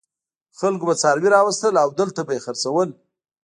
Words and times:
خلکو 0.59 0.83
به 0.89 0.95
څاروي 1.01 1.29
راوستل 1.35 1.73
او 1.83 1.89
دلته 1.99 2.21
به 2.25 2.31
یې 2.35 2.43
خرڅول. 2.45 2.89